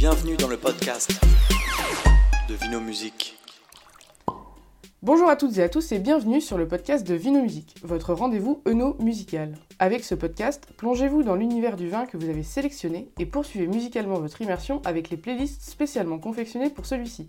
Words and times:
Bienvenue 0.00 0.38
dans 0.38 0.48
le 0.48 0.56
podcast 0.56 1.12
de 2.48 2.54
Vino 2.54 2.80
Musique. 2.80 3.36
Bonjour 5.02 5.28
à 5.28 5.36
toutes 5.36 5.58
et 5.58 5.62
à 5.62 5.68
tous 5.68 5.92
et 5.92 5.98
bienvenue 5.98 6.40
sur 6.40 6.56
le 6.56 6.66
podcast 6.66 7.06
de 7.06 7.12
Vino 7.12 7.42
Musique, 7.42 7.76
votre 7.82 8.14
rendez-vous 8.14 8.62
eno 8.64 8.96
musical. 8.98 9.58
Avec 9.78 10.02
ce 10.02 10.14
podcast, 10.14 10.66
plongez-vous 10.78 11.22
dans 11.22 11.34
l'univers 11.34 11.76
du 11.76 11.90
vin 11.90 12.06
que 12.06 12.16
vous 12.16 12.30
avez 12.30 12.42
sélectionné 12.42 13.10
et 13.18 13.26
poursuivez 13.26 13.66
musicalement 13.66 14.18
votre 14.18 14.40
immersion 14.40 14.80
avec 14.86 15.10
les 15.10 15.18
playlists 15.18 15.68
spécialement 15.68 16.18
confectionnées 16.18 16.70
pour 16.70 16.86
celui-ci. 16.86 17.28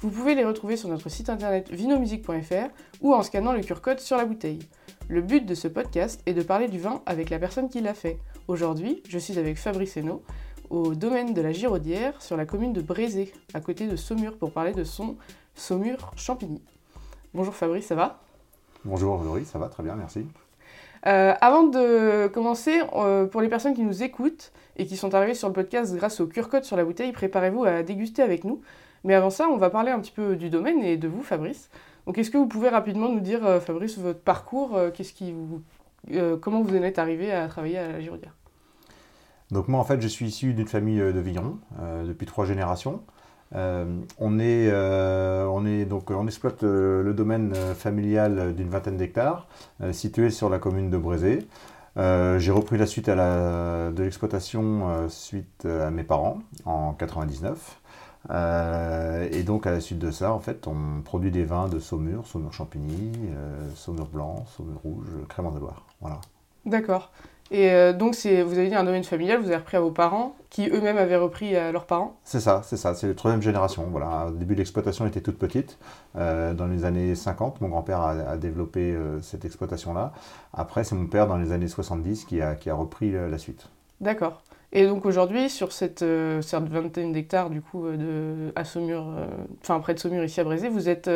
Vous 0.00 0.10
pouvez 0.10 0.34
les 0.34 0.44
retrouver 0.44 0.76
sur 0.76 0.90
notre 0.90 1.08
site 1.08 1.30
internet 1.30 1.70
vinomusique.fr 1.70 2.68
ou 3.00 3.14
en 3.14 3.22
scannant 3.22 3.54
le 3.54 3.62
QR-code 3.62 4.00
sur 4.00 4.18
la 4.18 4.26
bouteille. 4.26 4.58
Le 5.08 5.22
but 5.22 5.46
de 5.46 5.54
ce 5.54 5.66
podcast 5.66 6.20
est 6.26 6.34
de 6.34 6.42
parler 6.42 6.68
du 6.68 6.78
vin 6.78 7.00
avec 7.06 7.30
la 7.30 7.38
personne 7.38 7.70
qui 7.70 7.80
l'a 7.80 7.94
fait. 7.94 8.18
Aujourd'hui, 8.48 9.02
je 9.08 9.18
suis 9.18 9.38
avec 9.38 9.56
Fabrice 9.56 9.96
Hainaut 9.96 10.22
au 10.72 10.94
domaine 10.94 11.34
de 11.34 11.42
la 11.42 11.52
Giraudière 11.52 12.20
sur 12.22 12.34
la 12.34 12.46
commune 12.46 12.72
de 12.72 12.80
Brézé, 12.80 13.30
à 13.52 13.60
côté 13.60 13.86
de 13.86 13.94
Saumur, 13.94 14.38
pour 14.38 14.52
parler 14.52 14.72
de 14.72 14.84
son 14.84 15.16
Saumur 15.54 16.12
Champigny. 16.16 16.62
Bonjour 17.34 17.54
Fabrice, 17.54 17.86
ça 17.86 17.94
va? 17.94 18.20
Bonjour 18.82 19.22
Laurie, 19.22 19.44
ça 19.44 19.58
va 19.58 19.68
très 19.68 19.82
bien, 19.82 19.94
merci. 19.96 20.26
Euh, 21.06 21.34
avant 21.42 21.64
de 21.64 22.26
commencer, 22.28 22.80
euh, 22.94 23.26
pour 23.26 23.42
les 23.42 23.50
personnes 23.50 23.74
qui 23.74 23.82
nous 23.82 24.02
écoutent 24.02 24.50
et 24.78 24.86
qui 24.86 24.96
sont 24.96 25.14
arrivées 25.14 25.34
sur 25.34 25.48
le 25.48 25.52
podcast 25.52 25.94
grâce 25.94 26.20
au 26.20 26.26
QR-code 26.26 26.64
sur 26.64 26.76
la 26.78 26.86
bouteille, 26.86 27.12
préparez-vous 27.12 27.64
à 27.64 27.82
déguster 27.82 28.22
avec 28.22 28.44
nous. 28.44 28.62
Mais 29.04 29.14
avant 29.14 29.30
ça, 29.30 29.48
on 29.48 29.58
va 29.58 29.68
parler 29.68 29.90
un 29.90 30.00
petit 30.00 30.12
peu 30.12 30.36
du 30.36 30.48
domaine 30.48 30.82
et 30.82 30.96
de 30.96 31.06
vous, 31.06 31.22
Fabrice. 31.22 31.68
Donc, 32.06 32.16
est-ce 32.16 32.30
que 32.30 32.38
vous 32.38 32.48
pouvez 32.48 32.70
rapidement 32.70 33.10
nous 33.10 33.20
dire, 33.20 33.44
euh, 33.44 33.60
Fabrice, 33.60 33.98
votre 33.98 34.20
parcours 34.20 34.78
qu'est-ce 34.94 35.12
qui 35.12 35.32
vous, 35.32 35.60
Comment 36.40 36.62
vous 36.62 36.74
en 36.74 36.82
êtes 36.82 36.98
arrivé 36.98 37.30
à 37.30 37.46
travailler 37.46 37.78
à 37.78 37.92
la 37.92 38.00
Giraudière? 38.00 38.32
Donc, 39.52 39.68
moi, 39.68 39.78
en 39.78 39.84
fait, 39.84 40.00
je 40.00 40.08
suis 40.08 40.26
issu 40.26 40.54
d'une 40.54 40.66
famille 40.66 40.98
de 40.98 41.20
vignerons 41.20 41.58
depuis 42.04 42.26
trois 42.26 42.44
générations. 42.44 43.02
on, 43.54 44.38
est, 44.40 44.72
on, 44.72 45.66
est, 45.66 45.84
donc, 45.84 46.10
on 46.10 46.26
exploite 46.26 46.62
le 46.62 47.12
domaine 47.14 47.54
familial 47.76 48.54
d'une 48.54 48.70
vingtaine 48.70 48.96
d'hectares, 48.96 49.46
situé 49.92 50.30
sur 50.30 50.48
la 50.48 50.58
commune 50.58 50.90
de 50.90 50.96
Brézé. 50.96 51.46
J'ai 51.96 52.50
repris 52.50 52.78
la 52.78 52.86
suite 52.86 53.08
à 53.10 53.14
la, 53.14 53.90
de 53.92 54.02
l'exploitation 54.02 55.06
suite 55.10 55.66
à 55.66 55.90
mes 55.90 56.04
parents 56.04 56.38
en 56.64 56.94
99. 56.94 57.82
Euh, 58.30 59.28
et 59.30 59.42
donc, 59.42 59.66
à 59.66 59.70
la 59.70 59.80
suite 59.80 59.98
de 59.98 60.10
ça, 60.10 60.32
en 60.32 60.40
fait, 60.40 60.66
on 60.66 61.02
produit 61.02 61.30
des 61.30 61.44
vins 61.44 61.68
de 61.68 61.78
Saumur, 61.78 62.26
Saumur 62.26 62.52
Champigny, 62.52 63.12
euh, 63.30 63.68
Saumur 63.74 64.06
Blanc, 64.06 64.44
Saumur 64.56 64.78
Rouge, 64.82 65.08
Crément 65.28 65.50
de 65.50 65.58
Loire. 65.58 65.84
Voilà. 66.00 66.20
D'accord. 66.64 67.10
Et 67.52 67.70
euh, 67.70 67.92
donc, 67.92 68.14
vous 68.14 68.58
avez 68.58 68.68
dit 68.68 68.74
un 68.74 68.82
domaine 68.82 69.04
familial, 69.04 69.38
vous 69.38 69.46
avez 69.46 69.56
repris 69.56 69.76
à 69.76 69.80
vos 69.80 69.90
parents, 69.90 70.34
qui 70.50 70.68
eux-mêmes 70.68 70.96
avaient 70.96 71.16
repris 71.16 71.54
à 71.54 71.70
leurs 71.70 71.84
parents 71.84 72.16
C'est 72.24 72.40
ça, 72.40 72.62
c'est 72.64 72.76
ça, 72.76 72.94
c'est 72.94 73.06
la 73.06 73.14
troisième 73.14 73.42
génération. 73.42 73.86
Voilà. 73.90 74.26
Au 74.28 74.30
début, 74.30 74.54
l'exploitation 74.54 75.06
était 75.06 75.20
toute 75.20 75.38
petite. 75.38 75.78
dans 76.14 76.68
les 76.70 76.84
années 76.84 77.14
50, 77.14 77.60
mon 77.60 77.68
grand-père 77.68 78.00
a, 78.00 78.36
développé 78.36 78.96
cette 79.20 79.44
exploitation-là. 79.44 80.12
Après, 80.52 80.82
c'est 80.82 80.94
mon 80.94 81.06
père, 81.06 81.26
dans 81.26 81.36
les 81.36 81.52
années 81.52 81.68
70, 81.68 82.24
qui 82.24 82.40
a, 82.40 82.54
qui 82.54 82.70
a 82.70 82.74
repris 82.74 83.12
la 83.12 83.38
suite. 83.38 83.68
D'accord. 84.00 84.42
Et 84.72 84.86
donc 84.86 85.04
aujourd'hui, 85.04 85.50
sur 85.50 85.72
cette, 85.72 86.02
euh, 86.02 86.40
vingtaine 86.50 87.12
d'hectares 87.12 87.50
du 87.50 87.60
coup 87.60 87.86
euh, 87.86 87.96
de, 88.48 88.52
à 88.56 88.64
Saumur, 88.64 89.06
euh, 89.06 89.26
enfin 89.60 89.78
près 89.80 89.92
de 89.92 89.98
Saumur 89.98 90.24
ici 90.24 90.40
à 90.40 90.44
Brézé, 90.44 90.70
vous 90.70 90.88
êtes 90.88 91.10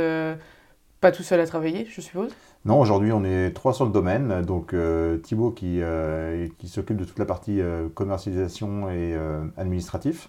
pas 1.01 1.13
tout 1.13 1.23
seul 1.23 1.41
à 1.41 1.47
travailler, 1.47 1.87
je 1.87 2.01
suppose? 2.01 2.33
Non, 2.65 2.81
aujourd'hui 2.81 3.13
on 3.13 3.25
est 3.25 3.53
trois 3.53 3.73
sur 3.73 3.85
le 3.85 3.93
domaine. 3.93 4.43
Donc 4.43 4.75
Thibaut 5.23 5.51
qui, 5.51 5.81
qui 6.59 6.69
s'occupe 6.69 6.97
de 6.97 7.05
toute 7.05 7.19
la 7.19 7.27
partie 7.27 7.61
commercialisation 7.95 8.91
et 8.91 9.17
administratif. 9.57 10.29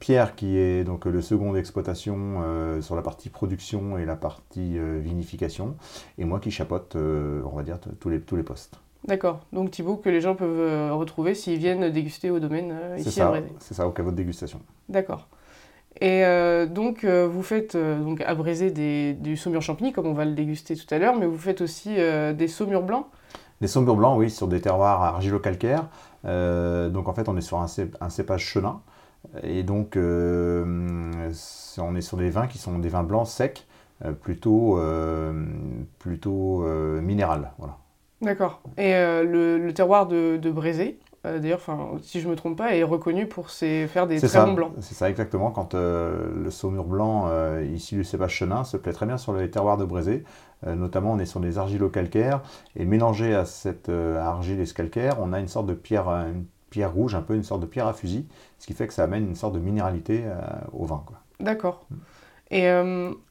Pierre 0.00 0.34
qui 0.34 0.58
est 0.58 0.82
donc 0.82 1.04
le 1.04 1.22
second 1.22 1.52
d'exploitation 1.52 2.42
sur 2.80 2.96
la 2.96 3.02
partie 3.02 3.28
production 3.28 3.96
et 3.96 4.04
la 4.04 4.16
partie 4.16 4.76
vinification. 5.00 5.76
Et 6.18 6.24
moi 6.24 6.40
qui 6.40 6.50
chapote, 6.50 6.96
on 6.96 7.54
va 7.54 7.62
dire, 7.62 7.78
tous 8.00 8.08
les, 8.08 8.20
tous 8.20 8.34
les 8.34 8.42
postes. 8.42 8.80
D'accord. 9.06 9.40
Donc 9.52 9.70
Thibaut, 9.70 9.96
que 9.96 10.10
les 10.10 10.20
gens 10.20 10.34
peuvent 10.34 10.60
euh, 10.60 10.92
retrouver 10.92 11.34
s'ils 11.34 11.58
viennent 11.58 11.90
déguster 11.90 12.30
au 12.30 12.38
domaine 12.38 12.70
euh, 12.70 12.98
ici 12.98 13.20
à 13.20 13.28
Brézé. 13.28 13.48
C'est 13.58 13.74
ça, 13.74 13.88
au 13.88 13.92
caveau 13.92 14.10
de 14.10 14.16
dégustation. 14.16 14.60
D'accord. 14.88 15.26
Et 16.00 16.24
euh, 16.24 16.66
donc, 16.66 17.04
vous 17.04 17.42
faites 17.42 17.76
donc 17.76 18.22
à 18.22 18.34
Brézé 18.34 18.70
des, 18.70 19.14
du 19.14 19.36
saumur 19.36 19.60
champigny, 19.60 19.92
comme 19.92 20.06
on 20.06 20.14
va 20.14 20.24
le 20.24 20.32
déguster 20.32 20.76
tout 20.76 20.94
à 20.94 20.98
l'heure, 20.98 21.16
mais 21.16 21.26
vous 21.26 21.38
faites 21.38 21.60
aussi 21.60 21.96
des 21.96 22.48
saumures 22.48 22.82
blancs 22.82 23.06
Des 23.60 23.68
saumures 23.68 23.96
blancs, 23.96 24.18
oui, 24.18 24.30
sur 24.30 24.48
des 24.48 24.60
terroirs 24.60 25.02
argilo-calcaires. 25.02 25.88
donc, 26.24 27.08
en 27.08 27.12
fait, 27.12 27.28
on 27.28 27.36
est 27.36 27.42
sur 27.42 27.58
un, 27.58 28.08
cépage 28.08 28.44
chenin. 28.44 28.80
Et 29.42 29.62
donc, 29.62 29.96
on 29.96 31.26
est 31.26 32.00
sur 32.00 32.16
des 32.16 32.30
vins 32.30 32.46
qui 32.46 32.58
sont 32.58 32.78
des 32.78 32.88
vins 32.88 33.02
blancs 33.02 33.26
secs, 33.26 33.66
plutôt, 34.22 34.80
plutôt 35.98 36.64
minéral. 37.02 37.52
Voilà. 37.58 37.76
D'accord. 38.22 38.60
Et 38.76 38.94
euh, 38.94 39.24
le, 39.24 39.72
terroir 39.72 40.06
de, 40.06 40.36
de 40.36 40.50
Brézé, 40.50 40.98
euh, 41.26 41.38
d'ailleurs, 41.38 41.60
si 42.02 42.20
je 42.20 42.26
ne 42.26 42.30
me 42.30 42.36
trompe 42.36 42.56
pas, 42.56 42.74
est 42.74 42.82
reconnu 42.82 43.26
pour 43.26 43.50
ses, 43.50 43.86
faire 43.88 44.06
des 44.06 44.20
très 44.20 44.44
bons 44.44 44.54
blancs. 44.54 44.72
C'est 44.80 44.94
ça, 44.94 45.10
exactement. 45.10 45.50
Quand 45.50 45.74
euh, 45.74 46.30
le 46.34 46.50
saumur 46.50 46.84
blanc 46.84 47.30
issu 47.62 47.96
du 47.96 48.04
cépage 48.04 48.32
chenin 48.32 48.64
se 48.64 48.76
plaît 48.76 48.92
très 48.92 49.06
bien 49.06 49.18
sur 49.18 49.34
les 49.34 49.50
terroirs 49.50 49.76
de 49.76 49.84
Brézé, 49.84 50.24
notamment 50.66 51.12
on 51.12 51.18
est 51.18 51.26
sur 51.26 51.40
des 51.40 51.58
argilo-calcaires, 51.58 52.40
et 52.76 52.84
mélangé 52.84 53.34
à 53.34 53.44
cette 53.44 53.88
argile 53.88 54.60
et 54.60 54.66
ce 54.66 54.74
calcaire, 54.74 55.16
on 55.20 55.32
a 55.32 55.40
une 55.40 55.48
sorte 55.48 55.66
de 55.66 55.74
pierre, 55.74 56.08
une 56.08 56.44
pierre 56.70 56.92
rouge, 56.92 57.14
un 57.14 57.22
peu 57.22 57.34
une 57.34 57.44
sorte 57.44 57.60
de 57.60 57.66
pierre 57.66 57.86
à 57.86 57.92
fusil, 57.92 58.26
ce 58.58 58.66
qui 58.66 58.72
fait 58.72 58.86
que 58.86 58.94
ça 58.94 59.04
amène 59.04 59.26
une 59.26 59.36
sorte 59.36 59.54
de 59.54 59.60
minéralité 59.60 60.24
au 60.72 60.86
vin. 60.86 61.04
D'accord. 61.38 61.84
Mm. 61.90 61.96
Et 62.52 62.68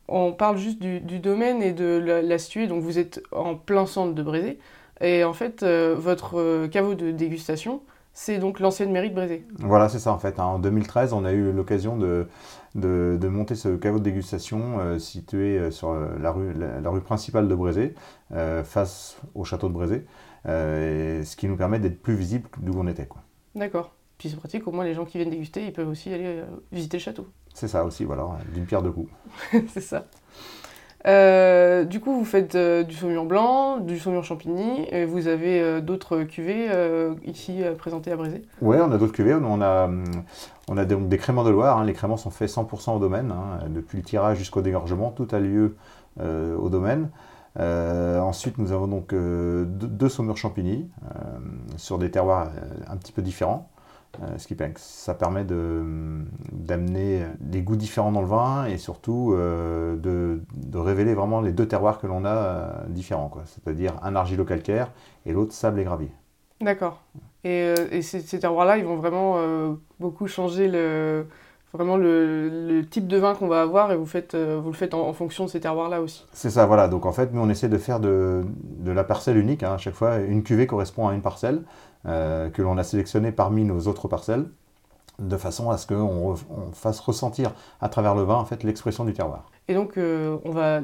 on 0.08 0.32
parle 0.34 0.58
juste 0.58 0.80
du, 0.80 1.20
domaine 1.20 1.62
et 1.62 1.74
de 1.74 1.98
la, 1.98 2.22
la 2.22 2.68
Donc 2.68 2.84
vous 2.84 3.00
êtes 3.00 3.22
en 3.32 3.56
plein 3.56 3.86
centre 3.86 4.14
de 4.14 4.24
Brézé. 4.24 4.60
Et 5.02 5.24
en 5.24 5.34
fait, 5.34 5.64
euh, 5.64 5.96
votre 5.98 6.40
euh, 6.40 6.68
caveau 6.68 6.96
de 6.96 7.12
dégustation, 7.12 7.82
c'est 8.14 8.38
donc 8.38 8.60
l'ancienne 8.60 8.92
mairie 8.92 9.10
de 9.10 9.16
Brézé. 9.16 9.46
Voilà, 9.60 9.88
c'est 9.88 10.00
ça 10.00 10.12
en 10.12 10.20
fait. 10.20 10.40
En 10.40 10.60
2013, 10.60 11.14
on 11.14 11.24
a 11.24 11.32
eu 11.32 11.52
l'occasion 11.52 11.98
de, 11.98 12.28
de, 12.76 13.28
monter 13.28 13.56
ce 13.56 13.76
caveau 13.78 14.00
de 14.00 14.04
dégustation 14.04 14.80
euh, 14.80 15.00
situé 15.00 15.72
sur 15.72 15.94
la 15.94 16.32
rue, 16.32 16.54
la, 16.54 16.90
rue 16.90 17.02
principale 17.02 17.48
de 17.48 17.56
Brézé, 17.56 17.96
face 18.64 19.18
au 19.36 19.44
château 19.44 19.70
de 19.70 19.74
Brézé, 19.74 20.06
ce 20.46 21.36
qui 21.36 21.48
nous 21.48 21.56
permet 21.56 21.80
d'être 21.80 22.02
plus 22.02 22.16
visible 22.16 22.50
d'où 22.58 22.74
on 22.78 22.88
était. 22.88 23.08
D'accord. 23.56 23.94
Puis 24.18 24.30
c'est 24.30 24.36
pratique, 24.36 24.68
au 24.68 24.72
moins 24.74 24.84
les 24.84 24.96
gens 24.96 25.06
qui 25.06 25.18
viennent 25.18 25.30
déguster, 25.30 25.66
ils 25.66 25.72
peuvent 25.72 25.88
aussi 25.88 26.14
aller 26.14 26.44
visiter 26.74 26.98
le 26.98 27.04
château. 27.04 27.28
C'est 27.54 27.70
ça 27.70 27.86
aussi, 27.86 28.04
voilà, 28.04 28.28
d'une 28.54 28.66
pierre 28.66 28.82
deux 28.82 28.92
coups. 28.92 29.12
c'est 29.70 29.82
ça. 29.82 30.08
Euh, 31.08 31.86
du 31.86 32.00
coup, 32.00 32.14
vous 32.14 32.26
faites 32.26 32.56
euh, 32.56 32.84
du 32.84 32.94
saumur 32.94 33.26
blanc, 33.26 33.78
du 33.78 33.98
saumur 33.98 34.24
champigny, 34.24 34.86
et 34.92 35.06
vous 35.06 35.28
avez 35.28 35.62
euh, 35.62 35.82
d'autres 35.82 36.24
cuvées 36.24 36.70
ici 37.26 37.62
présentées 37.78 38.12
à 38.12 38.16
Brézé 38.16 38.44
Oui, 38.62 38.78
on 38.82 38.92
a 38.92 38.98
d'autres 38.98 39.14
cuvées. 39.14 39.34
On 39.34 39.62
a, 39.62 40.86
des, 40.86 41.18
créments 41.18 41.44
de 41.44 41.50
Loire. 41.50 41.78
Hein. 41.78 41.86
Les 41.86 41.94
créments 41.94 42.18
sont 42.18 42.32
faits 42.32 42.50
100% 42.50 42.96
au 42.96 43.00
domaine. 43.00 43.32
Hein. 43.32 43.66
Depuis 43.70 43.98
le 43.98 44.04
tirage 44.04 44.38
jusqu'au 44.38 44.62
dégorgement, 44.62 45.12
tout 45.12 45.28
a 45.32 45.40
lieu 45.40 45.76
au 46.20 46.70
domaine. 46.70 47.10
ensuite, 47.58 48.58
nous 48.58 48.72
avons 48.72 48.88
donc 48.88 49.12
deux, 49.12 49.66
deux 49.66 50.10
saumures 50.10 50.38
champigny 50.38 50.90
sur 51.78 51.98
des 51.98 52.12
terroirs 52.12 52.50
un 52.88 52.98
petit 52.98 53.14
peu 53.14 53.22
différents. 53.22 53.70
Euh, 54.22 54.38
ce 54.38 54.48
qui 54.48 54.56
ça 54.76 55.14
permet 55.14 55.46
d'amener 55.46 57.24
des 57.40 57.62
goûts 57.62 57.76
différents 57.76 58.12
dans 58.12 58.22
le 58.22 58.28
vin 58.28 58.66
et 58.66 58.78
surtout 58.78 59.34
euh, 59.34 59.96
de, 59.96 60.78
révéler 60.78 61.14
vraiment 61.14 61.42
les 61.42 61.52
deux 61.52 61.68
terroirs 61.68 62.00
que 62.00 62.08
l'on 62.08 62.26
a 62.26 62.30
euh, 62.30 62.72
différents, 62.88 63.32
c'est-à-dire 63.46 63.94
un 64.02 64.16
argilo-calcaire 64.16 64.92
et 65.26 65.32
l'autre 65.32 65.54
sable 65.54 65.80
et 65.80 65.84
gravier. 65.84 66.12
D'accord. 66.60 67.02
Et, 67.46 68.02
ces, 68.02 68.40
terroirs-là, 68.40 68.78
ils 68.78 68.84
vont 68.84 68.98
vraiment 68.98 69.38
beaucoup 70.02 70.28
changer 70.28 70.68
le, 70.68 71.26
vraiment 71.72 71.96
le, 71.96 72.82
type 72.90 73.08
de 73.08 73.16
vin 73.16 73.34
qu'on 73.34 73.48
va 73.48 73.62
avoir 73.62 73.94
et 73.94 73.96
vous, 73.96 74.06
faites, 74.06 74.36
vous 74.36 74.70
le 74.70 74.76
faites 74.76 74.94
en, 74.94 75.14
fonction 75.14 75.46
de 75.46 75.50
ces 75.50 75.62
terroirs-là 75.62 76.02
aussi. 76.02 76.26
C'est 76.34 76.50
ça, 76.50 76.66
voilà. 76.66 76.90
Donc 76.90 77.06
en 77.06 77.14
fait, 77.14 77.32
nous, 77.32 77.40
on 77.40 77.50
essaie 77.50 77.70
de 77.70 77.78
faire 77.78 78.02
de, 78.02 78.44
la 78.86 79.06
parcelle 79.06 79.38
unique. 79.38 79.64
Hein. 79.64 79.76
À 79.76 79.78
chaque 79.78 79.94
fois, 79.94 80.18
une 80.18 80.44
cuvée 80.44 80.68
correspond 80.68 81.08
à 81.08 81.14
une 81.14 81.22
parcelle. 81.22 81.62
Euh, 82.06 82.50
que 82.50 82.62
l'on 82.62 82.78
a 82.78 82.84
sélectionné 82.84 83.34
parmi 83.34 83.66
nos 83.66 83.82
autres 83.82 84.08
parcelles, 84.08 84.46
de 85.20 85.36
façon 85.36 85.70
à 85.70 85.78
ce 85.78 85.86
qu'on 85.86 86.36
fasse 86.72 87.02
ressentir 87.02 87.52
à 87.82 87.90
travers 87.90 88.16
le 88.16 88.24
vin 88.24 88.36
en 88.36 88.46
fait 88.46 88.64
l'expression 88.64 89.04
du 89.04 89.12
terroir. 89.12 89.52
Et 89.68 89.74
donc 89.74 89.98
euh, 89.98 90.38
on 90.46 90.52
va 90.52 90.80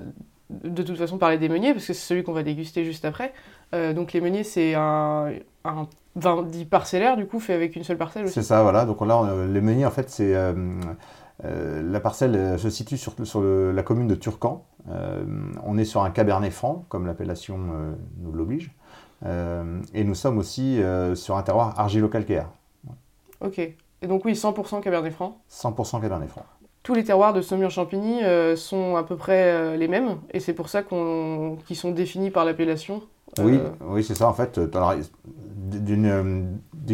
de 0.49 0.83
toute 0.83 0.97
façon 0.97 1.17
parler 1.17 1.37
des 1.37 1.47
meuniers 1.47 1.71
parce 1.71 1.87
que 1.87 1.93
c'est 1.93 2.05
celui 2.05 2.23
qu'on 2.23 2.33
va 2.33 2.43
déguster 2.43 2.83
juste 2.83 3.05
après. 3.05 3.31
Euh, 3.73 3.93
donc 3.93 4.11
les 4.11 4.19
meuniers 4.19 4.43
c'est 4.43 4.73
un, 4.75 5.31
vin 6.17 6.43
dit 6.43 6.65
parcellaire 6.65 7.15
du 7.15 7.27
coup 7.27 7.39
fait 7.39 7.53
avec 7.53 7.77
une 7.77 7.85
seule 7.85 7.97
parcelle 7.97 8.25
aussi. 8.25 8.33
C'est 8.33 8.43
ça 8.43 8.61
voilà 8.61 8.83
donc 8.83 8.99
là 8.99 9.45
les 9.47 9.61
meuniers 9.61 9.85
en 9.85 9.91
fait 9.91 10.09
c'est 10.09 10.35
la 11.43 11.99
parcelle 12.01 12.59
se 12.59 12.69
situe 12.69 12.97
sur, 12.97 13.13
sur 13.23 13.41
la 13.41 13.83
commune 13.83 14.07
de 14.07 14.15
Turcan. 14.15 14.65
on 15.63 15.77
est 15.77 15.85
sur 15.85 16.03
un 16.03 16.09
cabernet 16.09 16.51
franc 16.51 16.83
comme 16.89 17.07
l'appellation 17.07 17.57
nous 18.19 18.33
l'oblige. 18.33 18.75
Euh, 19.25 19.81
et 19.93 20.03
nous 20.03 20.15
sommes 20.15 20.37
aussi 20.37 20.81
euh, 20.81 21.15
sur 21.15 21.37
un 21.37 21.43
terroir 21.43 21.79
argilo-calcaire. 21.79 22.49
Ok. 23.41 23.59
Et 23.59 24.07
donc 24.07 24.25
oui, 24.25 24.33
100% 24.33 24.81
Cabernet 24.81 25.13
Franc. 25.13 25.39
100% 25.51 26.01
Cabernet 26.01 26.29
Franc. 26.29 26.45
Tous 26.83 26.93
les 26.93 27.03
terroirs 27.03 27.33
de 27.33 27.41
Saumur-Champigny 27.41 28.23
euh, 28.23 28.55
sont 28.55 28.95
à 28.95 29.03
peu 29.03 29.15
près 29.15 29.75
les 29.75 29.87
mêmes, 29.87 30.17
et 30.31 30.39
c'est 30.39 30.53
pour 30.53 30.69
ça 30.69 30.83
qu'ils 30.83 31.75
sont 31.75 31.91
définis 31.91 32.29
par 32.29 32.45
l'appellation. 32.45 33.01
Oui, 33.39 33.59
oui 33.81 34.03
c'est 34.03 34.15
ça 34.15 34.29
en 34.29 34.33
fait. 34.33 34.59
D'une 34.59 35.41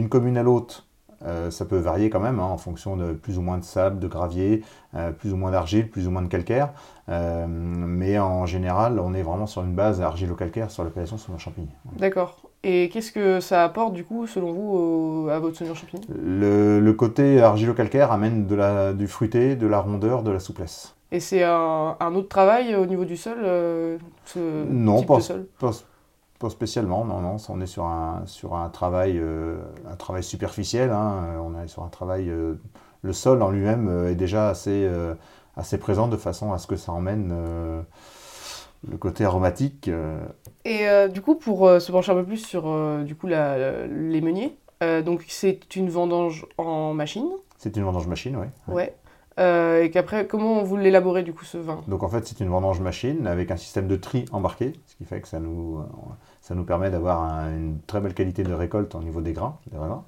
commune 0.10 0.38
à 0.38 0.44
l'autre, 0.44 0.88
euh, 1.26 1.52
ça 1.52 1.66
peut 1.66 1.78
varier 1.78 2.10
quand 2.10 2.20
même 2.20 2.40
hein, 2.40 2.46
en 2.46 2.58
fonction 2.58 2.96
de 2.98 3.14
plus 3.14 3.38
ou 3.38 3.42
moins 3.42 3.58
de 3.58 3.64
sable, 3.64 4.00
de 4.00 4.08
gravier, 4.08 4.64
euh, 4.96 5.12
plus 5.12 5.34
ou 5.34 5.38
moins 5.38 5.52
d'argile, 5.52 5.90
plus 5.90 6.08
ou 6.08 6.12
moins 6.12 6.22
de 6.22 6.28
calcaire. 6.28 6.70
Euh, 7.10 7.46
mais 7.48 8.18
en 8.20 8.46
général, 8.46 9.00
on 9.00 9.14
est 9.14 9.22
vraiment 9.24 9.48
sur 9.48 9.62
une 9.64 9.74
base 9.74 10.02
argilo-calcaire 10.02 10.72
sur 10.72 10.84
l'appellation 10.84 11.18
Saumur-Champigny. 11.18 11.68
D'accord. 11.98 12.42
Et 12.64 12.90
qu'est-ce 12.90 13.12
que 13.12 13.40
ça 13.40 13.64
apporte 13.64 13.94
du 13.94 14.04
coup, 14.06 14.28
selon 14.28 14.54
vous, 14.54 15.26
au- 15.26 15.30
à 15.30 15.40
votre 15.40 15.58
Saumur-Champigny 15.58 16.04
Le, 16.10 16.80
le 16.80 16.94
côté 16.94 17.42
argilo-calcaire 17.42 18.12
amène 18.12 18.46
de 18.48 18.56
la, 18.56 18.94
du 18.94 19.08
fruité, 19.08 19.56
de 19.56 19.68
la 19.68 19.80
rondeur, 19.80 20.24
de 20.24 20.32
la 20.32 20.40
souplesse. 20.40 20.96
Et 21.12 21.20
c'est 21.20 21.44
un, 21.44 21.98
un 22.00 22.16
autre 22.16 22.30
travail 22.30 22.74
au 22.76 22.86
niveau 22.86 23.04
du 23.04 23.18
sol, 23.18 23.38
ce 24.26 24.40
Non, 24.70 24.98
type 25.00 25.08
pas, 25.08 25.18
de 25.18 25.22
sol? 25.22 25.48
pas, 25.60 25.72
pas 26.42 26.50
spécialement, 26.50 27.06
non, 27.06 27.22
non, 27.22 27.38
on 27.50 27.62
est 27.62 27.68
sur 27.68 27.86
un, 27.86 28.24
sur 28.26 28.56
un 28.56 28.70
travail, 28.70 29.18
euh, 29.18 29.60
un 29.90 29.96
travail 29.96 30.24
superficiel, 30.24 30.90
hein, 30.92 31.24
euh, 31.24 31.38
on 31.40 31.62
est 31.62 31.68
sur 31.68 31.84
un 31.84 31.90
travail, 31.90 32.30
euh, 32.30 32.56
le 33.04 33.14
sol 33.14 33.42
en 33.42 33.50
lui-même 33.50 34.08
est 34.08 34.16
déjà 34.16 34.50
assez, 34.50 34.86
euh, 34.86 35.14
assez 35.56 35.78
présent 35.78 36.08
de 36.08 36.18
façon 36.18 36.52
à 36.54 36.58
ce 36.58 36.68
que 36.68 36.76
ça 36.76 36.92
emmène 36.92 37.34
le 38.90 38.98
côté 38.98 39.24
aromatique. 39.26 39.90
Et 40.66 40.86
du 41.10 41.22
coup, 41.22 41.36
pour 41.36 41.70
se 41.82 41.92
pencher 41.92 42.12
un 42.12 42.16
peu 42.16 42.26
plus 42.26 42.46
sur 42.46 42.64
du 43.04 43.16
coup, 43.16 43.28
la, 43.28 43.58
la- 43.58 43.88
les 43.88 44.22
meuniers, 44.22 44.58
donc 45.06 45.26
c'est 45.28 45.76
une 45.76 45.90
vendange 45.90 46.46
en 46.58 46.94
machine, 46.94 47.30
c'est 47.58 47.76
une 47.76 47.84
vendange 47.84 48.08
machine, 48.08 48.38
oui. 48.38 48.48
ouais. 48.74 48.96
Euh, 49.40 49.84
et 49.84 49.90
qu'après, 49.92 50.28
comment 50.28 50.62
vous 50.62 50.76
l'élaborez 50.78 51.24
du 51.24 51.34
coup 51.34 51.46
ce 51.46 51.58
vin? 51.58 51.80
Donc 51.88 52.04
en 52.04 52.10
fait, 52.10 52.28
c'est 52.28 52.42
une 52.42 52.50
vendange 52.50 52.82
machine 52.82 53.28
avec 53.28 53.50
un 53.50 53.56
système 53.58 53.88
de 53.88 53.96
tri 53.96 54.26
embarqué, 54.34 54.74
ce 54.88 54.96
qui 54.96 55.06
fait 55.06 55.22
que 55.22 55.28
ça 55.28 55.40
nous, 55.40 55.80
ça 56.42 56.56
nous 56.56 56.64
permet 56.66 56.90
d'avoir 56.92 57.24
un- 57.24 57.56
une 57.56 57.80
très 57.88 58.02
belle 58.02 58.14
qualité 58.14 58.44
de 58.44 58.54
récolte 58.54 58.96
au 58.96 59.02
niveau 59.02 59.22
des 59.22 59.34
grains, 59.34 59.58
des 59.72 59.78
raisins. 59.78 60.02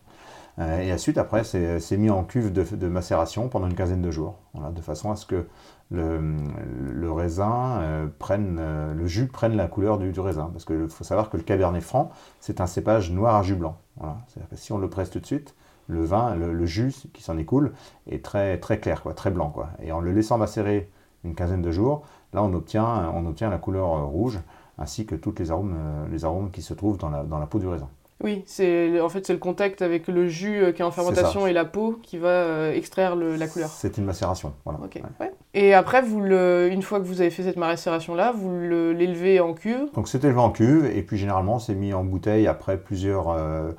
Euh, 0.59 0.81
et 0.81 0.93
ensuite, 0.93 1.17
après, 1.17 1.43
c'est 1.43 1.97
mis 1.97 2.09
en 2.09 2.23
cuve 2.23 2.51
de, 2.53 2.87
macération 2.87 3.49
pendant 3.49 3.67
une 3.67 3.73
quinzaine 3.73 4.01
de 4.01 4.11
jours, 4.11 4.35
de 4.53 4.81
façon 4.81 5.11
à 5.11 5.15
ce 5.15 5.25
que 5.25 5.47
le, 5.91 7.11
raisin 7.11 7.79
euh, 7.81 8.07
prenne, 8.19 8.57
euh, 8.59 8.93
le 8.93 9.07
jus 9.07 9.27
prenne 9.27 9.55
la 9.55 9.67
couleur 9.67 9.97
du, 9.97 10.19
raisin. 10.19 10.49
Parce 10.51 10.65
qu'il 10.65 10.87
faut 10.89 11.03
savoir 11.03 11.29
que 11.29 11.37
le 11.37 11.43
Cabernet 11.43 11.81
Franc, 11.81 12.11
c'est 12.39 12.61
un 12.61 12.67
cépage 12.67 13.11
noir 13.11 13.35
à 13.35 13.43
jus 13.43 13.55
blanc. 13.55 13.77
Que 13.99 14.55
si 14.55 14.71
on 14.71 14.77
le 14.77 14.89
presse 14.89 15.09
tout 15.09 15.19
de 15.19 15.25
suite, 15.25 15.55
le 15.87 16.03
vin, 16.03 16.35
le, 16.35 16.53
le 16.53 16.65
jus 16.65 16.93
qui 17.13 17.23
s'en 17.23 17.37
écoule 17.37 17.73
est 18.09 18.23
très, 18.23 18.59
très 18.59 18.79
clair, 18.79 19.01
quoi, 19.01 19.13
très 19.13 19.31
blanc. 19.31 19.49
Quoi. 19.49 19.69
Et 19.81 19.91
en 19.91 19.99
le 19.99 20.11
laissant 20.11 20.37
macérer 20.37 20.89
une 21.23 21.35
quinzaine 21.35 21.61
de 21.61 21.71
jours, 21.71 22.03
là 22.33 22.43
on 22.43 22.53
obtient, 22.53 23.11
on 23.13 23.25
obtient 23.25 23.49
la 23.49 23.57
couleur 23.57 24.05
rouge, 24.07 24.39
ainsi 24.77 25.05
que 25.05 25.15
tous 25.15 25.33
les 25.39 25.51
arômes, 25.51 25.75
euh, 25.77 26.07
les 26.11 26.25
arômes 26.25 26.51
qui 26.51 26.61
se 26.61 26.73
trouvent 26.73 26.97
dans 26.97 27.09
la, 27.09 27.23
dans 27.23 27.39
la 27.39 27.45
peau 27.45 27.59
du 27.59 27.67
raisin. 27.67 27.89
Oui, 28.23 28.43
c'est 28.45 29.01
en 29.01 29.09
fait 29.09 29.25
c'est 29.25 29.33
le 29.33 29.39
contact 29.39 29.81
avec 29.81 30.07
le 30.07 30.27
jus 30.29 30.63
euh, 30.63 30.71
qui 30.71 30.81
est 30.81 30.85
en 30.85 30.91
fermentation 30.91 31.45
et 31.45 31.51
la 31.51 31.65
peau 31.65 31.99
qui 32.03 32.17
va 32.17 32.29
euh, 32.29 32.73
extraire 32.73 33.15
le- 33.17 33.35
la 33.35 33.47
couleur. 33.47 33.67
C'est 33.69 33.97
une 33.97 34.05
macération. 34.05 34.53
Voilà. 34.63 34.79
Ok. 34.81 34.95
Ouais. 34.95 35.01
ouais. 35.19 35.33
Et 35.55 35.73
après, 35.73 36.01
vous 36.01 36.21
le, 36.21 36.69
une 36.71 36.83
fois 36.83 36.99
que 36.99 37.05
vous 37.05 37.19
avez 37.19 37.31
fait 37.31 37.43
cette 37.43 37.57
macération 37.57 38.15
là, 38.15 38.31
vous 38.31 38.49
le- 38.49 38.93
l'élevez 38.93 39.41
en 39.41 39.53
cuve? 39.53 39.91
Donc 39.93 40.07
c'est 40.07 40.23
élevé 40.23 40.39
en 40.39 40.51
cuve, 40.51 40.85
et 40.85 41.01
puis 41.01 41.17
généralement 41.17 41.59
c'est 41.59 41.75
mis 41.75 41.93
en 41.93 42.05
bouteille 42.05 42.47
après 42.47 42.77
plusieurs, 42.77 43.29
euh, 43.29 43.71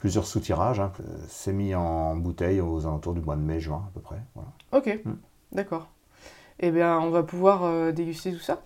plusieurs 0.00 0.26
sous-tirages. 0.26 0.80
hein. 0.80 0.90
C'est 1.28 1.52
mis 1.52 1.74
en 1.76 2.16
bouteille 2.16 2.60
aux 2.60 2.84
alentours 2.86 3.12
du 3.14 3.20
mois 3.20 3.36
de 3.36 3.42
mai-juin 3.42 3.84
à 3.86 3.90
peu 3.94 4.00
près. 4.00 4.16
Voilà. 4.34 4.50
Ok, 4.72 5.00
Hmm. 5.04 5.12
d'accord. 5.52 5.86
Eh 6.58 6.70
bien, 6.72 6.98
on 6.98 7.10
va 7.10 7.22
pouvoir 7.22 7.62
euh, 7.64 7.92
déguster 7.92 8.32
tout 8.32 8.40
ça. 8.40 8.62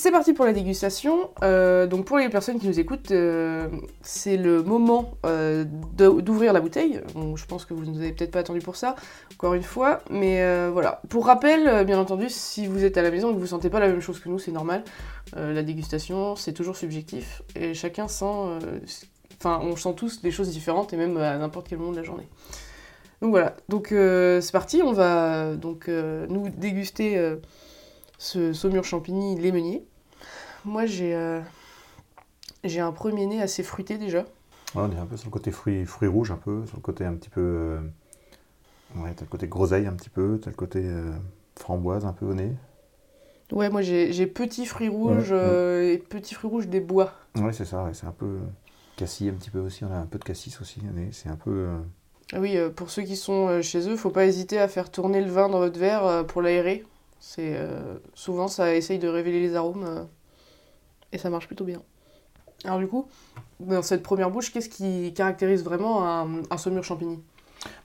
C'est 0.00 0.12
parti 0.12 0.32
pour 0.32 0.44
la 0.44 0.52
dégustation. 0.52 1.30
Euh, 1.42 1.88
donc 1.88 2.04
pour 2.04 2.18
les 2.18 2.28
personnes 2.28 2.60
qui 2.60 2.68
nous 2.68 2.78
écoutent, 2.78 3.10
euh, 3.10 3.66
c'est 4.00 4.36
le 4.36 4.62
moment 4.62 5.14
euh, 5.26 5.64
d'ouvrir 5.64 6.52
la 6.52 6.60
bouteille. 6.60 7.00
Je 7.34 7.44
pense 7.46 7.64
que 7.64 7.74
vous 7.74 7.84
ne 7.84 7.90
nous 7.90 7.98
avez 7.98 8.12
peut-être 8.12 8.30
pas 8.30 8.38
attendu 8.38 8.60
pour 8.60 8.76
ça, 8.76 8.94
encore 9.34 9.54
une 9.54 9.64
fois. 9.64 9.98
Mais 10.08 10.68
voilà. 10.68 11.02
Pour 11.08 11.26
rappel, 11.26 11.84
bien 11.84 11.98
entendu, 11.98 12.28
si 12.28 12.68
vous 12.68 12.84
êtes 12.84 12.96
à 12.96 13.02
la 13.02 13.10
maison 13.10 13.32
et 13.32 13.34
que 13.34 13.40
vous 13.40 13.46
sentez 13.48 13.70
pas 13.70 13.80
la 13.80 13.88
même 13.88 14.00
chose 14.00 14.20
que 14.20 14.28
nous, 14.28 14.38
c'est 14.38 14.52
normal. 14.52 14.84
La 15.34 15.64
dégustation, 15.64 16.36
c'est 16.36 16.52
toujours 16.52 16.76
subjectif 16.76 17.42
et 17.56 17.74
chacun 17.74 18.06
sent. 18.06 18.60
Enfin, 19.40 19.58
on 19.64 19.74
sent 19.74 19.94
tous 19.96 20.22
des 20.22 20.30
choses 20.30 20.50
différentes 20.50 20.92
et 20.92 20.96
même 20.96 21.16
à 21.16 21.36
n'importe 21.38 21.66
quel 21.68 21.78
moment 21.78 21.90
de 21.90 21.96
la 21.96 22.04
journée. 22.04 22.28
Donc 23.20 23.30
voilà, 23.30 23.56
donc 23.68 23.88
c'est 23.88 24.52
parti, 24.52 24.80
on 24.80 24.92
va 24.92 25.56
donc 25.56 25.88
nous 25.88 26.50
déguster 26.50 27.36
ce 28.18 28.52
saumur 28.52 28.84
champigny 28.84 29.36
les 29.38 29.52
meuniers. 29.52 29.84
Moi 30.64 30.86
j'ai 30.86 31.14
euh, 31.14 31.40
j'ai 32.64 32.80
un 32.80 32.92
premier 32.92 33.26
nez 33.26 33.40
assez 33.40 33.62
fruité 33.62 33.98
déjà. 33.98 34.24
Voilà, 34.74 34.88
on 34.92 34.96
est 34.96 35.00
un 35.00 35.06
peu 35.06 35.16
sur 35.16 35.28
le 35.28 35.32
côté 35.32 35.50
fruits, 35.50 35.86
fruits 35.86 36.08
rouges, 36.08 36.30
un 36.30 36.36
peu, 36.36 36.66
sur 36.66 36.76
le 36.76 36.82
côté 36.82 37.04
un 37.04 37.14
petit 37.14 37.30
peu. 37.30 37.40
euh, 37.40 37.80
ouais, 38.96 39.12
t'as 39.14 39.24
le 39.24 39.30
côté 39.30 39.46
groseille 39.48 39.86
un 39.86 39.94
petit 39.94 40.10
peu, 40.10 40.38
t'as 40.42 40.50
le 40.50 40.56
côté 40.56 40.80
euh, 40.84 41.12
framboise 41.58 42.04
un 42.04 42.12
peu 42.12 42.26
au 42.26 42.34
nez. 42.34 42.52
Ouais, 43.50 43.70
moi 43.70 43.80
j'ai 43.80 44.26
petits 44.26 44.66
fruits 44.66 44.88
rouges 44.88 45.30
Ouais, 45.30 45.38
euh, 45.38 45.92
et 45.94 45.98
petits 45.98 46.34
fruits 46.34 46.50
rouges 46.50 46.68
des 46.68 46.80
bois. 46.80 47.12
Ouais, 47.36 47.52
c'est 47.52 47.64
ça, 47.64 47.84
ouais, 47.84 47.94
c'est 47.94 48.06
un 48.06 48.12
peu. 48.12 48.26
euh, 48.26 48.40
cassis 48.96 49.28
un 49.28 49.34
petit 49.34 49.50
peu 49.50 49.60
aussi, 49.60 49.84
on 49.84 49.92
a 49.92 49.96
un 49.96 50.06
peu 50.06 50.18
de 50.18 50.24
cassis 50.24 50.60
aussi 50.60 50.80
au 50.80 50.92
nez, 50.92 51.08
c'est 51.12 51.28
un 51.30 51.36
peu. 51.36 51.50
euh, 51.50 51.78
Ah 52.32 52.40
oui, 52.40 52.58
pour 52.76 52.90
ceux 52.90 53.02
qui 53.02 53.16
sont 53.16 53.62
chez 53.62 53.88
eux, 53.88 53.96
faut 53.96 54.10
pas 54.10 54.26
hésiter 54.26 54.58
à 54.58 54.68
faire 54.68 54.90
tourner 54.90 55.22
le 55.22 55.30
vin 55.30 55.48
dans 55.48 55.60
votre 55.60 55.78
verre 55.78 56.26
pour 56.26 56.42
l'aérer. 56.42 56.84
C'est 57.20 57.56
euh, 57.56 57.98
souvent 58.14 58.48
ça 58.48 58.74
essaye 58.74 58.98
de 58.98 59.08
révéler 59.08 59.40
les 59.40 59.54
arômes 59.54 59.84
euh, 59.84 60.04
et 61.12 61.18
ça 61.18 61.30
marche 61.30 61.46
plutôt 61.46 61.64
bien. 61.64 61.82
Alors 62.64 62.78
du 62.78 62.86
coup, 62.86 63.06
dans 63.60 63.82
cette 63.82 64.02
première 64.02 64.30
bouche, 64.30 64.52
qu'est-ce 64.52 64.68
qui 64.68 65.12
caractérise 65.14 65.64
vraiment 65.64 66.06
un, 66.08 66.42
un 66.50 66.58
saumur 66.58 66.84
champigny? 66.84 67.20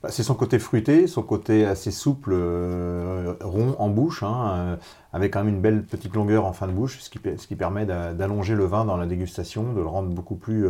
Bah, 0.02 0.10
c'est 0.12 0.24
son 0.24 0.36
côté 0.36 0.60
fruité, 0.60 1.08
son 1.08 1.24
côté 1.24 1.66
assez 1.66 1.90
souple, 1.92 2.32
euh, 2.34 3.34
rond 3.42 3.76
en 3.80 3.90
bouche, 3.90 4.22
hein, 4.24 4.78
avec 5.14 5.34
quand 5.34 5.44
même 5.44 5.56
une 5.56 5.62
belle 5.62 5.84
petite 5.84 6.14
longueur 6.14 6.46
en 6.46 6.54
fin 6.54 6.68
de 6.68 6.72
bouche, 6.72 7.00
ce 7.00 7.10
qui, 7.10 7.56
permet 7.56 7.86
d'a- 7.86 8.14
d'allonger 8.14 8.54
le 8.56 8.66
vin 8.66 8.86
dans 8.86 8.98
la 8.98 9.08
dégustation, 9.08 9.74
de 9.74 9.80
le 9.80 9.88
rendre 9.88 10.10
beaucoup 10.10 10.36
plus, 10.36 10.68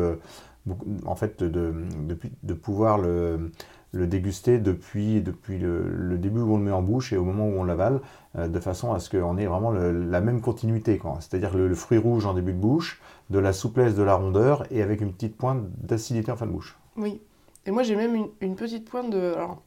en 1.05 1.15
fait, 1.15 1.43
de 1.43 2.53
pouvoir 2.53 2.97
le, 2.97 3.51
le 3.93 4.07
déguster 4.07 4.57
depuis, 4.57 5.21
depuis 5.21 5.57
le, 5.59 5.83
le 5.87 6.17
début 6.17 6.41
où 6.41 6.53
on 6.55 6.57
le 6.57 6.63
met 6.63 6.71
en 6.71 6.81
bouche 6.81 7.13
et 7.13 7.17
au 7.17 7.23
moment 7.23 7.47
où 7.47 7.53
on 7.59 7.63
l'avale, 7.63 8.01
euh, 8.37 8.47
de 8.47 8.59
façon 8.59 8.91
à 8.91 8.99
ce 8.99 9.09
qu'on 9.09 9.37
ait 9.37 9.45
vraiment 9.45 9.71
le- 9.71 9.91
la 10.09 10.19
même 10.19 10.41
continuité, 10.41 10.97
quoi. 10.97 11.17
C'est-à-dire 11.19 11.55
le, 11.55 11.67
le 11.67 11.75
fruit 11.75 11.99
rouge 11.99 12.25
en 12.25 12.33
début 12.33 12.53
de 12.53 12.57
bouche, 12.57 13.01
de 13.29 13.39
la 13.39 13.53
souplesse, 13.53 13.95
de 13.95 14.03
la 14.03 14.15
rondeur 14.15 14.65
et 14.71 14.81
avec 14.81 14.99
une 15.01 15.13
petite 15.13 15.37
pointe 15.37 15.63
d'acidité 15.77 16.31
en 16.31 16.35
fin 16.35 16.47
de 16.47 16.51
bouche. 16.51 16.77
Oui. 16.97 17.21
Et 17.65 17.71
moi 17.71 17.83
j'ai 17.83 17.95
même 17.95 18.15
une, 18.15 18.27
une 18.41 18.55
petite 18.55 18.89
pointe 18.89 19.09
de... 19.09 19.33
Alors, 19.35 19.61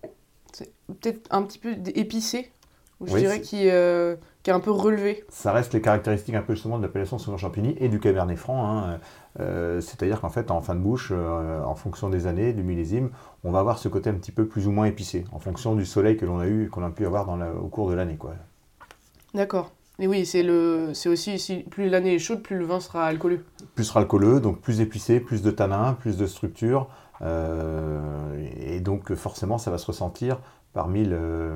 c'est 0.53 0.71
peut-être 0.89 1.29
un 1.31 1.43
petit 1.43 1.59
peu 1.59 1.75
épicé, 1.95 2.51
je 3.05 3.13
Oui, 3.13 3.21
dirais, 3.21 3.41
qui, 3.41 3.71
euh, 3.71 4.17
qui 4.47 4.51
est 4.51 4.55
un 4.55 4.61
peu 4.61 4.71
relevé. 4.71 5.25
Ça 5.29 5.51
reste 5.51 5.75
les 5.75 5.81
caractéristiques 5.81 6.37
un 6.37 6.41
peu 6.41 6.55
justement 6.55 6.79
de 6.79 6.83
l'appellation 6.85 7.19
Sauveur 7.19 7.37
Champigny 7.41 7.75
et 7.81 7.89
du 7.89 7.99
Cabernet 7.99 8.39
Franc. 8.39 8.65
hein. 8.65 9.01
Euh, 9.41 9.81
C'est-à-dire 9.81 10.21
qu'en 10.21 10.29
fait, 10.29 10.53
en 10.53 10.61
fin 10.61 10.77
de 10.77 10.81
bouche, 10.81 11.11
euh, 11.13 11.61
en 11.65 11.75
fonction 11.75 12.09
des 12.11 12.29
années, 12.29 12.53
du 12.53 12.63
millésime, 12.63 13.11
on 13.43 13.51
va 13.51 13.59
avoir 13.59 13.77
ce 13.81 13.89
côté 13.89 14.09
un 14.09 14.15
petit 14.15 14.31
peu 14.31 14.47
plus 14.47 14.69
ou 14.69 14.71
moins 14.71 14.87
épicé, 14.87 15.25
en 15.33 15.41
fonction 15.41 15.75
du 15.75 15.85
soleil 15.85 16.17
que 16.17 16.25
l'on 16.25 16.39
a 16.39 16.47
eu, 16.47 16.69
qu'on 16.71 16.85
a 16.85 16.91
pu 16.91 17.05
avoir 17.07 17.27
dans 17.27 17.35
la- 17.37 17.53
au 17.55 17.67
cours 17.67 17.91
de 17.91 17.95
l'année. 17.95 18.15
quoi. 18.15 18.35
D'accord. 19.35 19.73
Et 19.99 20.07
oui, 20.07 20.25
c'est 20.25 20.45
le, 20.45 20.91
c'est 20.95 21.09
aussi, 21.09 21.41
si 21.41 21.57
plus 21.65 21.89
l'année 21.89 22.15
est 22.15 22.19
chaude, 22.21 22.41
plus 22.41 22.57
le 22.57 22.67
vin 22.67 22.79
sera 22.79 23.05
alcooleux. 23.05 23.45
Plus 23.75 23.97
alcooleux, 23.97 24.39
donc 24.39 24.61
plus 24.61 24.81
épicé, 24.81 25.19
plus 25.19 25.43
de 25.43 25.51
tanins, 25.51 25.95
plus 25.95 26.17
de 26.17 26.27
structure. 26.27 26.87
euh, 27.23 28.01
et 28.61 28.79
donc 28.79 29.13
forcément, 29.15 29.59
ça 29.59 29.71
va 29.73 29.79
se 29.79 29.87
ressentir 29.87 30.39
parmi, 30.77 31.07
le, 31.07 31.55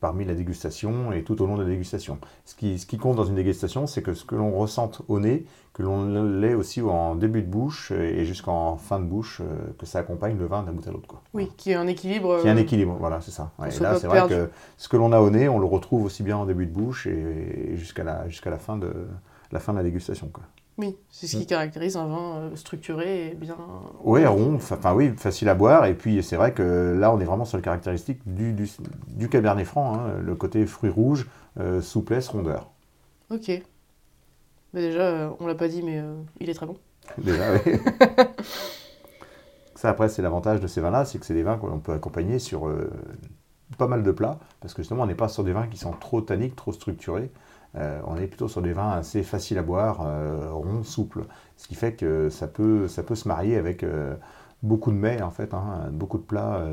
parmi 0.00 0.24
la 0.24 0.34
dégustation 0.34 1.12
et 1.12 1.22
tout 1.22 1.40
au 1.40 1.46
long 1.46 1.56
de 1.56 1.62
la 1.62 1.68
dégustation. 1.68 2.18
Ce 2.44 2.56
qui, 2.56 2.80
ce 2.80 2.84
qui 2.84 2.98
compte 2.98 3.14
dans 3.14 3.24
une 3.24 3.36
dégustation, 3.36 3.86
c'est 3.86 4.02
que 4.02 4.12
ce 4.12 4.24
que 4.24 4.34
l'on 4.34 4.50
ressente 4.50 5.02
au 5.06 5.20
nez, 5.20 5.46
que 5.72 5.84
l'on 5.84 6.24
l'ait 6.24 6.54
aussi 6.54 6.82
en 6.82 7.14
début 7.14 7.42
de 7.42 7.46
bouche 7.46 7.92
et 7.92 8.24
jusqu'en 8.24 8.76
fin 8.76 8.98
de 8.98 9.04
bouche, 9.04 9.40
euh, 9.40 9.72
que 9.78 9.86
ça 9.86 10.00
accompagne 10.00 10.36
le 10.36 10.46
vin 10.46 10.64
d'un 10.64 10.72
bout 10.72 10.84
à 10.88 10.90
l'autre. 10.90 11.06
quoi. 11.06 11.22
Oui, 11.32 11.52
qui 11.56 11.70
est 11.70 11.76
un 11.76 11.86
équilibre. 11.86 12.38
Qu'il 12.38 12.46
y 12.46 12.50
a 12.50 12.52
un 12.52 12.56
euh, 12.56 12.60
équilibre, 12.60 12.96
voilà, 12.98 13.20
c'est 13.20 13.30
ça. 13.30 13.52
Ouais, 13.60 13.68
et 13.72 13.78
là, 13.78 13.96
c'est 14.00 14.08
vrai 14.08 14.18
perdu. 14.18 14.34
que 14.34 14.50
ce 14.78 14.88
que 14.88 14.96
l'on 14.96 15.12
a 15.12 15.20
au 15.20 15.30
nez, 15.30 15.48
on 15.48 15.60
le 15.60 15.66
retrouve 15.66 16.04
aussi 16.04 16.24
bien 16.24 16.36
en 16.36 16.44
début 16.44 16.66
de 16.66 16.72
bouche 16.72 17.06
et, 17.06 17.70
et 17.70 17.76
jusqu'à 17.76 18.02
la, 18.02 18.28
jusqu'à 18.28 18.50
la, 18.50 18.58
fin 18.58 18.76
de, 18.76 18.92
la 19.52 19.60
fin 19.60 19.72
de 19.74 19.78
la 19.78 19.84
dégustation. 19.84 20.28
Quoi. 20.32 20.42
Oui, 20.80 20.96
c'est 21.10 21.26
ce 21.26 21.36
Mm. 21.36 21.40
qui 21.40 21.46
caractérise 21.46 21.96
un 21.96 22.06
vin 22.06 22.36
euh, 22.36 22.56
structuré 22.56 23.28
et 23.28 23.34
bien. 23.34 23.56
Oui, 24.02 24.24
rond, 24.24 24.54
enfin 24.54 24.94
oui, 24.94 25.12
facile 25.16 25.48
à 25.50 25.54
boire. 25.54 25.84
Et 25.84 25.94
puis 25.94 26.22
c'est 26.22 26.36
vrai 26.36 26.52
que 26.54 26.96
là, 26.98 27.12
on 27.12 27.20
est 27.20 27.24
vraiment 27.24 27.44
sur 27.44 27.58
le 27.58 27.62
caractéristique 27.62 28.20
du, 28.24 28.54
du, 28.54 28.68
du 29.08 29.28
Cabernet 29.28 29.66
Franc, 29.66 29.94
hein, 29.94 30.14
le 30.22 30.34
côté 30.34 30.64
fruit 30.66 30.90
rouge, 30.90 31.28
euh, 31.58 31.80
souplesse, 31.82 32.28
rondeur. 32.28 32.70
Ok. 33.30 33.50
Bah 34.72 34.80
déjà, 34.80 35.00
euh, 35.02 35.30
on 35.40 35.46
l'a 35.46 35.54
pas 35.54 35.68
dit, 35.68 35.82
mais 35.82 35.98
euh, 35.98 36.14
il 36.40 36.48
est 36.48 36.54
très 36.54 36.66
bon. 36.66 36.76
Déjà, 37.18 37.42
oui. 37.66 37.72
Ça, 39.74 39.88
après, 39.90 40.08
c'est 40.08 40.22
l'avantage 40.22 40.60
de 40.60 40.66
ces 40.66 40.80
vins-là, 40.80 41.04
c'est 41.04 41.18
que 41.18 41.26
c'est 41.26 41.34
des 41.34 41.42
vins 41.42 41.56
qu'on 41.56 41.78
peut 41.78 41.92
accompagner 41.92 42.38
sur 42.38 42.68
euh, 42.68 42.90
pas 43.78 43.86
mal 43.86 44.02
de 44.02 44.12
plats, 44.12 44.38
parce 44.60 44.74
que 44.74 44.82
justement, 44.82 45.02
on 45.02 45.06
n'est 45.06 45.14
pas 45.14 45.28
sur 45.28 45.42
des 45.42 45.52
vins 45.52 45.66
qui 45.66 45.78
sont 45.78 45.92
trop 45.92 46.20
tanniques, 46.20 46.54
trop 46.56 46.72
structurés. 46.72 47.30
Euh, 47.76 48.00
on 48.06 48.16
est 48.16 48.26
plutôt 48.26 48.48
sur 48.48 48.62
des 48.62 48.72
vins 48.72 48.90
assez 48.90 49.22
faciles 49.22 49.58
à 49.58 49.62
boire, 49.62 50.04
euh, 50.04 50.52
ronds, 50.52 50.82
souples, 50.82 51.24
ce 51.56 51.68
qui 51.68 51.74
fait 51.74 51.92
que 51.92 52.28
ça 52.28 52.48
peut, 52.48 52.88
ça 52.88 53.02
peut 53.02 53.14
se 53.14 53.28
marier 53.28 53.56
avec 53.56 53.84
euh, 53.84 54.14
beaucoup 54.62 54.90
de 54.90 54.96
mets, 54.96 55.22
en 55.22 55.30
fait, 55.30 55.54
hein, 55.54 55.88
beaucoup 55.92 56.18
de 56.18 56.24
plats. 56.24 56.64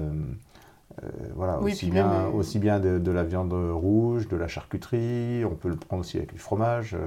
voilà, 1.36 1.60
Oui, 1.62 1.74
aussi, 1.74 1.92
bien, 1.92 2.08
même, 2.08 2.36
aussi 2.36 2.58
bien 2.58 2.80
de, 2.80 2.98
de 2.98 3.12
la 3.12 3.24
viande 3.24 3.54
rouge, 3.54 4.28
de 4.28 4.36
la 4.36 4.48
charcuterie, 4.48 5.46
on 5.46 5.54
peut 5.54 5.70
le 5.70 5.76
prendre 5.76 6.02
aussi 6.02 6.18
avec 6.18 6.34
du 6.34 6.40
fromage, 6.40 6.98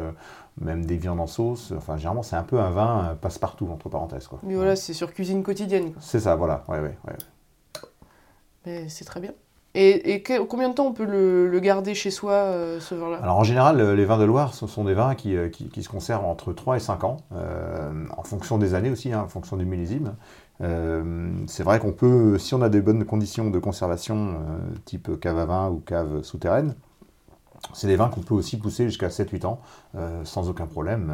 même 0.61 0.85
des 0.85 0.97
viandes 0.97 1.21
en 1.21 1.27
sauce. 1.27 1.73
Enfin, 1.77 1.97
généralement, 1.97 2.23
c'est 2.23 2.37
un 2.37 2.45
peu 2.45 2.61
un 2.61 2.71
vin 2.71 3.19
passe-partout, 3.21 3.69
entre 3.73 3.89
parenthèses. 3.89 4.29
Quoi. 4.29 4.39
Mais 4.45 4.55
voilà, 4.55 4.77
c'est 4.77 4.95
sur 4.95 5.13
cuisine 5.13 5.43
quotidienne. 5.43 5.93
C'est 6.01 6.21
ça, 6.21 6.37
voilà. 6.37 6.65
Ouais, 6.69 6.79
ouais, 6.79 6.97
ouais. 7.09 7.17
Mais 8.67 8.89
c'est 8.89 9.05
très 9.05 9.21
bien. 9.21 9.33
Et, 9.75 10.15
et 10.15 10.23
que- 10.23 10.43
combien 10.43 10.69
de 10.69 10.75
temps 10.75 10.87
on 10.87 10.93
peut 10.93 11.05
le, 11.05 11.49
le 11.49 11.61
garder 11.61 11.95
chez 11.95 12.11
soi, 12.11 12.33
euh, 12.33 12.81
ce 12.81 12.95
vin-là? 12.95 13.19
Alors 13.23 13.39
en 13.39 13.45
général, 13.45 13.81
euh, 13.81 13.95
les 13.95 14.05
vins 14.05 14.19
de 14.19 14.25
Loire, 14.25 14.53
ce 14.55 14.67
sont 14.67 14.85
des 14.85 14.95
vins 14.95 15.15
qui, 15.15 15.37
euh, 15.37 15.49
qui- 15.49 15.69
qui 15.69 15.83
se 15.83 15.89
conservent 15.89 16.25
entre 16.25 16.53
3 16.53 16.77
et 16.77 16.81
5 16.81 17.05
ans, 17.05 17.19
euh, 17.33 17.91
en 18.17 18.23
fonction 18.25 18.59
des 18.59 18.75
années 18.75 18.91
aussi, 18.91 19.13
hein, 19.13 19.21
en 19.23 19.29
fonction 19.29 19.57
du 19.57 19.65
millésime. 19.65 20.15
Euh, 20.61 21.31
c'est 21.47 21.63
vrai 21.63 21.79
qu'on 21.79 21.93
peut, 21.93 22.37
si 22.39 22.55
on 22.55 22.63
a 22.63 22.69
des 22.69 22.81
bonnes 22.81 23.05
conditions 23.05 23.49
de 23.51 23.59
conservation, 23.59 24.35
type 24.85 25.19
cave 25.21 25.39
à 25.39 25.45
vin 25.47 25.71
ou 25.71 25.79
cave 25.79 26.23
souterraine, 26.23 26.75
c'est 27.75 27.87
des 27.87 27.97
vins 27.97 28.09
qu'on 28.09 28.21
peut 28.23 28.35
aussi 28.35 28.57
pousser 28.59 28.85
jusqu'à 28.87 29.11
7-8 29.11 29.45
ans, 29.45 29.61
sans 30.25 30.49
aucun 30.49 30.67
problème, 30.67 31.13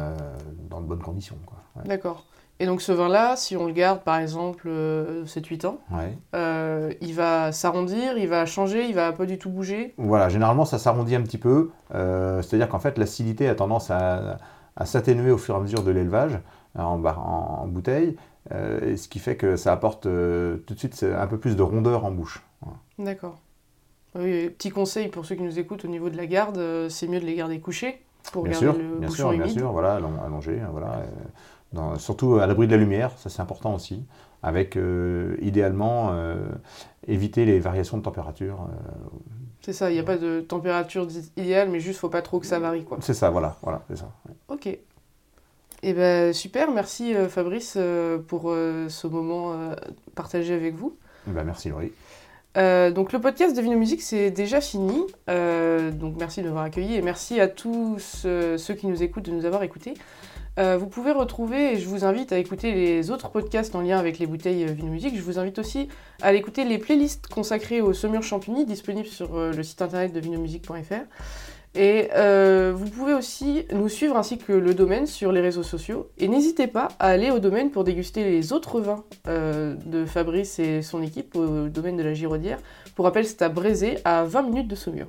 dans 0.69 0.81
de 0.81 0.85
bonnes 0.85 1.01
conditions. 1.03 1.37
Ouais. 1.75 1.83
D'accord. 1.85 2.25
Et 2.59 2.65
donc 2.65 2.81
ce 2.81 2.91
vin-là, 2.91 3.35
si 3.35 3.55
on 3.55 3.67
le 3.67 3.73
garde 3.73 4.01
par 4.01 4.17
exemple 4.17 4.67
euh, 4.67 5.25
7-8 5.25 5.65
ans, 5.67 5.77
Ouais. 5.91 6.17
euh, 6.35 6.91
il 7.01 7.13
va 7.13 7.51
s'arrondir, 7.51 8.17
il 8.17 8.27
va 8.27 8.45
changer, 8.47 8.85
il 8.87 8.95
va 8.95 9.11
pas 9.13 9.25
du 9.27 9.37
tout 9.37 9.49
bouger. 9.51 9.93
Voilà, 9.97 10.27
généralement 10.29 10.65
ça 10.65 10.79
s'arrondit 10.79 11.15
un 11.15 11.21
petit 11.21 11.37
peu, 11.37 11.69
euh, 11.93 12.41
c'est-à-dire 12.41 12.67
qu'en 12.67 12.79
fait 12.79 12.97
l'acidité 12.97 13.47
a 13.47 13.53
tendance 13.55 13.91
à, 13.91 14.39
à 14.75 14.85
s'atténuer 14.87 15.29
au 15.31 15.37
fur 15.37 15.53
et 15.53 15.57
à 15.57 15.61
mesure 15.61 15.83
de 15.83 15.91
l'élevage 15.91 16.39
euh, 16.79 16.81
en, 16.81 16.97
bar- 16.97 17.19
en- 17.19 17.61
en 17.63 17.67
bouteille, 17.67 18.15
et 18.81 18.95
ce 18.95 19.09
qui 19.09 19.19
fait 19.19 19.35
que 19.35 19.55
ça 19.57 19.73
apporte 19.73 20.03
tout 20.03 20.73
de 20.73 20.79
suite 20.79 21.03
un 21.03 21.27
peu 21.27 21.37
plus 21.37 21.57
de 21.57 21.61
rondeur 21.61 22.05
en 22.05 22.11
bouche. 22.11 22.43
Voilà. 22.61 22.77
D'accord. 22.97 23.35
Oui, 24.17 24.49
petit 24.49 24.69
conseil 24.69 25.09
pour 25.09 25.25
ceux 25.25 25.35
qui 25.35 25.43
nous 25.43 25.59
écoutent 25.59 25.83
au 25.83 25.89
niveau 25.89 26.09
de 26.09 26.15
la 26.17 26.25
garde, 26.27 26.87
c'est 26.89 27.07
mieux 27.07 27.19
de 27.19 27.25
les 27.25 27.35
garder 27.35 27.59
couchés 27.59 28.01
pour 28.31 28.43
Bien 28.43 28.53
garder 28.53 28.65
sûr, 28.67 28.73
le 28.77 28.99
bien 28.99 29.07
bouchon 29.09 29.13
sûr, 29.15 29.29
bien 29.31 29.41
humide. 29.43 29.59
sûr, 29.59 29.71
voilà, 29.73 29.97
allong- 29.99 30.25
allongé, 30.25 30.61
voilà, 30.71 31.01
dans- 31.73 31.97
surtout 31.97 32.35
à 32.35 32.47
l'abri 32.47 32.67
de 32.67 32.71
la 32.71 32.77
lumière, 32.77 33.11
ça 33.17 33.29
c'est 33.29 33.41
important 33.41 33.73
aussi, 33.75 34.03
avec 34.43 34.75
euh, 34.77 35.35
idéalement 35.41 36.09
euh, 36.11 36.35
éviter 37.07 37.45
les 37.45 37.59
variations 37.59 37.97
de 37.97 38.03
température. 38.03 38.67
euh, 38.69 38.91
C'est 39.61 39.73
ça, 39.73 39.89
il 39.89 39.93
n'y 39.95 39.99
a 39.99 40.03
pas 40.03 40.17
de 40.17 40.41
température 40.41 41.07
idéale, 41.35 41.69
mais 41.69 41.79
juste 41.79 41.99
faut 41.99 42.09
pas 42.09 42.21
trop 42.21 42.39
que 42.39 42.45
ça 42.45 42.59
varie 42.59 42.83
quoi. 42.83 42.97
c'est 43.01 43.13
ça, 43.13 43.29
voilà, 43.29 43.57
voilà, 43.61 43.81
c'est 43.89 43.97
ça. 43.97 44.11
Ok. 44.47 44.67
Et 45.83 45.93
ben 45.93 46.33
super, 46.33 46.71
merci 46.71 47.13
Fabrice 47.29 47.77
pour 48.27 48.43
ce 48.51 49.07
moment 49.07 49.53
partagé 50.15 50.53
avec 50.55 50.73
vous. 50.75 50.95
Ben, 51.27 51.43
merci 51.43 51.69
Laurie. 51.69 51.91
Euh, 52.57 52.89
donc 52.89 53.13
le 53.13 53.21
podcast 53.21 53.55
de 53.55 53.61
Vino 53.61 53.77
Musique 53.77 54.01
c'est 54.01 54.31
déjà 54.31 54.59
fini. 54.61 55.03
Euh, 55.29 55.91
donc 55.91 56.15
merci 56.17 56.39
de 56.39 56.45
nous 56.45 56.51
avoir 56.51 56.63
accueillis 56.65 56.95
et 56.95 57.03
merci 57.03 57.39
à 57.39 57.47
tous 57.47 58.23
euh, 58.25 58.57
ceux 58.57 58.73
qui 58.73 58.87
nous 58.87 59.03
écoutent 59.03 59.25
de 59.25 59.31
nous 59.31 59.45
avoir 59.45 59.61
écoutés. 59.61 59.93
Euh, 60.57 60.77
vous 60.77 60.87
pouvez 60.87 61.11
retrouver, 61.11 61.73
et 61.73 61.77
je 61.77 61.87
vous 61.87 62.03
invite 62.03 62.31
à 62.31 62.39
écouter 62.39 62.71
les 62.71 63.11
autres 63.11 63.29
podcasts 63.29 63.75
en 63.75 63.81
lien 63.81 63.99
avec 63.99 64.17
les 64.17 64.25
bouteilles 64.25 64.63
euh, 64.63 64.71
Vino 64.71 64.89
Musique. 64.89 65.15
Je 65.15 65.21
vous 65.21 65.37
invite 65.37 65.59
aussi 65.59 65.87
à 66.21 66.33
écouter 66.33 66.65
les 66.65 66.79
playlists 66.79 67.27
consacrées 67.27 67.79
aux 67.79 67.93
saumures 67.93 68.23
champigny 68.23 68.65
disponibles 68.65 69.07
sur 69.07 69.35
euh, 69.35 69.53
le 69.53 69.61
site 69.61 69.81
internet 69.83 70.13
de 70.13 70.19
vinomusique.fr. 70.19 71.05
Et 71.75 72.09
vous 72.73 72.89
pouvez 72.89 73.13
aussi 73.13 73.65
nous 73.71 73.87
suivre 73.87 74.17
ainsi 74.17 74.39
que 74.39 74.51
le 74.51 74.73
domaine 74.73 75.05
sur 75.05 75.31
les 75.31 75.41
réseaux 75.41 75.61
sociaux. 75.61 76.09
Et 76.17 76.27
n'hésitez 76.27 76.65
pas 76.65 76.87
à 76.97 77.09
aller 77.09 77.29
au 77.29 77.37
domaine 77.37 77.69
pour 77.69 77.83
déguster 77.83 78.23
les 78.23 78.51
autres 78.51 78.81
vins 78.81 79.03
de 79.27 80.05
Fabrice 80.05 80.57
et 80.57 80.81
son 80.81 81.03
équipe 81.03 81.35
au 81.35 81.67
domaine 81.67 81.95
de 81.95 82.01
la 82.01 82.15
Giraudière. 82.15 82.57
Pour 82.95 83.05
rappel, 83.05 83.27
c'est 83.27 83.43
à 83.43 83.49
Brézé, 83.49 83.99
à 84.05 84.23
20 84.23 84.41
minutes 84.41 84.67
de 84.67 84.75
Saumur. 84.75 85.05